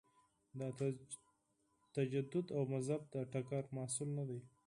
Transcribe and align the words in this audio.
د 0.59 0.61
تجدد 1.95 2.45
او 2.57 2.61
مذهب 2.73 3.01
د 3.13 3.15
ټکر 3.31 3.63
محصول 3.77 4.09
نه 4.19 4.23
دی. 4.29 4.39